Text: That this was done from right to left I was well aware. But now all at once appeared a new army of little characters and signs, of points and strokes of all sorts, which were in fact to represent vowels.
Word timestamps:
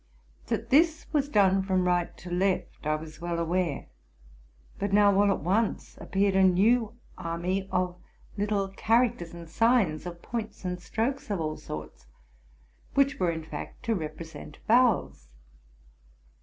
That 0.47 0.71
this 0.71 1.05
was 1.13 1.29
done 1.29 1.61
from 1.61 1.85
right 1.85 2.17
to 2.17 2.31
left 2.31 2.87
I 2.87 2.95
was 2.95 3.21
well 3.21 3.37
aware. 3.37 3.85
But 4.79 4.93
now 4.93 5.13
all 5.15 5.29
at 5.29 5.41
once 5.43 5.95
appeared 6.01 6.35
a 6.35 6.41
new 6.43 6.97
army 7.19 7.69
of 7.71 8.01
little 8.35 8.67
characters 8.69 9.31
and 9.31 9.47
signs, 9.47 10.07
of 10.07 10.23
points 10.23 10.65
and 10.65 10.81
strokes 10.81 11.29
of 11.29 11.39
all 11.39 11.55
sorts, 11.55 12.07
which 12.95 13.19
were 13.19 13.29
in 13.29 13.43
fact 13.43 13.83
to 13.83 13.93
represent 13.93 14.57
vowels. 14.67 15.35